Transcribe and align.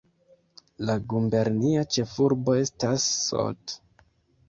La 0.91 0.95
gubernia 1.13 1.85
ĉefurbo 1.99 2.59
estas 2.65 3.09
Salt. 3.31 3.81